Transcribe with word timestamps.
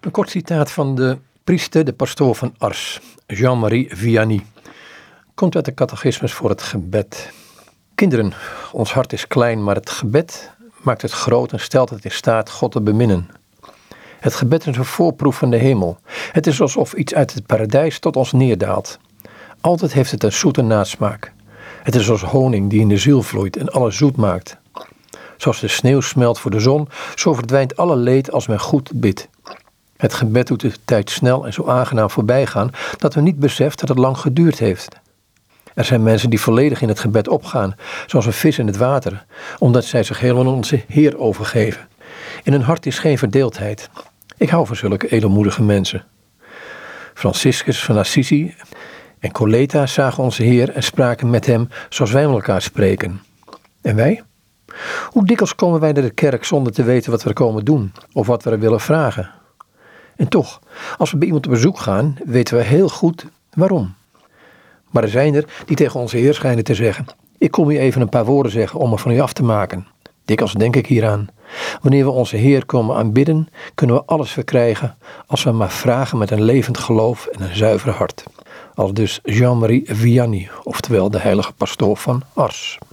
Een 0.00 0.10
kort 0.10 0.30
citaat 0.30 0.70
van 0.70 0.94
de 0.94 1.18
priester, 1.44 1.84
de 1.84 1.92
pastoor 1.92 2.34
van 2.34 2.54
Ars, 2.58 3.00
Jean-Marie 3.26 3.88
Vianney. 3.96 4.46
Komt 5.34 5.54
uit 5.54 5.64
de 5.64 5.74
catechismus 5.74 6.32
voor 6.32 6.48
het 6.48 6.62
gebed. 6.62 7.32
Kinderen, 7.94 8.32
ons 8.72 8.92
hart 8.92 9.12
is 9.12 9.26
klein, 9.26 9.64
maar 9.64 9.74
het 9.74 9.90
gebed 9.90 10.50
maakt 10.82 11.02
het 11.02 11.10
groot 11.10 11.52
en 11.52 11.60
stelt 11.60 11.90
het 11.90 12.04
in 12.04 12.10
staat 12.10 12.50
God 12.50 12.72
te 12.72 12.80
beminnen. 12.80 13.28
Het 14.20 14.34
gebed 14.34 14.66
is 14.66 14.76
een 14.76 14.84
voorproef 14.84 15.36
van 15.36 15.50
de 15.50 15.56
hemel. 15.56 15.98
Het 16.32 16.46
is 16.46 16.60
alsof 16.60 16.92
iets 16.92 17.14
uit 17.14 17.34
het 17.34 17.46
paradijs 17.46 17.98
tot 17.98 18.16
ons 18.16 18.32
neerdaalt. 18.32 18.98
Altijd 19.60 19.92
heeft 19.92 20.10
het 20.10 20.24
een 20.24 20.32
zoete 20.32 20.62
nasmaak. 20.62 21.32
Het 21.82 21.94
is 21.94 22.10
als 22.10 22.22
honing 22.22 22.70
die 22.70 22.80
in 22.80 22.88
de 22.88 22.98
ziel 22.98 23.22
vloeit 23.22 23.56
en 23.56 23.68
alles 23.68 23.96
zoet 23.96 24.16
maakt. 24.16 24.56
Zoals 25.36 25.60
de 25.60 25.68
sneeuw 25.68 26.00
smelt 26.00 26.38
voor 26.38 26.50
de 26.50 26.60
zon, 26.60 26.88
zo 27.14 27.34
verdwijnt 27.34 27.76
alle 27.76 27.96
leed 27.96 28.32
als 28.32 28.46
men 28.46 28.60
goed 28.60 28.90
bidt. 28.94 29.28
Het 30.00 30.14
gebed 30.14 30.46
doet 30.46 30.60
de 30.60 30.72
tijd 30.84 31.10
snel 31.10 31.46
en 31.46 31.52
zo 31.52 31.66
aangenaam 31.66 32.10
voorbij 32.10 32.46
gaan 32.46 32.70
dat 32.98 33.14
men 33.14 33.24
niet 33.24 33.38
beseft 33.38 33.80
dat 33.80 33.88
het 33.88 33.98
lang 33.98 34.18
geduurd 34.18 34.58
heeft. 34.58 35.00
Er 35.74 35.84
zijn 35.84 36.02
mensen 36.02 36.30
die 36.30 36.40
volledig 36.40 36.82
in 36.82 36.88
het 36.88 37.00
gebed 37.00 37.28
opgaan, 37.28 37.74
zoals 38.06 38.26
een 38.26 38.32
vis 38.32 38.58
in 38.58 38.66
het 38.66 38.76
water, 38.76 39.24
omdat 39.58 39.84
zij 39.84 40.02
zich 40.02 40.20
helemaal 40.20 40.46
aan 40.46 40.54
onze 40.54 40.82
Heer 40.88 41.18
overgeven. 41.18 41.88
In 42.42 42.52
hun 42.52 42.62
hart 42.62 42.86
is 42.86 42.98
geen 42.98 43.18
verdeeldheid. 43.18 43.90
Ik 44.36 44.48
hou 44.48 44.66
van 44.66 44.76
zulke 44.76 45.08
edelmoedige 45.08 45.62
mensen. 45.62 46.04
Franciscus 47.14 47.84
van 47.84 47.98
Assisi 47.98 48.54
en 49.18 49.32
Coleta 49.32 49.86
zagen 49.86 50.22
onze 50.22 50.42
Heer 50.42 50.70
en 50.70 50.82
spraken 50.82 51.30
met 51.30 51.46
hem 51.46 51.68
zoals 51.88 52.10
wij 52.10 52.26
met 52.26 52.34
elkaar 52.34 52.62
spreken. 52.62 53.20
En 53.82 53.96
wij? 53.96 54.22
Hoe 55.06 55.26
dikwijls 55.26 55.54
komen 55.54 55.80
wij 55.80 55.92
naar 55.92 56.02
de 56.02 56.10
kerk 56.10 56.44
zonder 56.44 56.72
te 56.72 56.82
weten 56.82 57.10
wat 57.10 57.22
we 57.22 57.32
komen 57.32 57.64
doen 57.64 57.92
of 58.12 58.26
wat 58.26 58.42
we 58.42 58.58
willen 58.58 58.80
vragen? 58.80 59.39
En 60.20 60.28
toch, 60.28 60.60
als 60.98 61.10
we 61.10 61.16
bij 61.16 61.26
iemand 61.26 61.46
op 61.46 61.52
bezoek 61.52 61.78
gaan, 61.78 62.16
weten 62.24 62.56
we 62.56 62.62
heel 62.62 62.88
goed 62.88 63.26
waarom. 63.54 63.94
Maar 64.90 65.02
er 65.02 65.08
zijn 65.08 65.34
er 65.34 65.44
die 65.66 65.76
tegen 65.76 66.00
onze 66.00 66.16
Heer 66.16 66.34
schijnen 66.34 66.64
te 66.64 66.74
zeggen: 66.74 67.06
Ik 67.38 67.50
kom 67.50 67.70
u 67.70 67.78
even 67.78 68.00
een 68.00 68.08
paar 68.08 68.24
woorden 68.24 68.52
zeggen 68.52 68.80
om 68.80 68.90
me 68.90 68.98
van 68.98 69.10
u 69.10 69.20
af 69.20 69.32
te 69.32 69.42
maken. 69.42 69.86
Dikwijls 70.24 70.54
denk 70.54 70.76
ik 70.76 70.86
hieraan. 70.86 71.28
Wanneer 71.82 72.04
we 72.04 72.10
onze 72.10 72.36
Heer 72.36 72.66
komen 72.66 72.96
aanbidden, 72.96 73.48
kunnen 73.74 73.96
we 73.96 74.04
alles 74.04 74.30
verkrijgen 74.30 74.96
als 75.26 75.42
we 75.42 75.52
maar 75.52 75.70
vragen 75.70 76.18
met 76.18 76.30
een 76.30 76.42
levend 76.42 76.78
geloof 76.78 77.26
en 77.26 77.42
een 77.42 77.56
zuiver 77.56 77.90
hart. 77.90 78.24
Als 78.74 78.92
dus 78.92 79.20
Jean-Marie 79.22 79.82
Vianney, 79.84 80.50
oftewel 80.62 81.10
de 81.10 81.20
heilige 81.20 81.52
pastoor 81.52 81.96
van 81.96 82.22
Ars. 82.34 82.78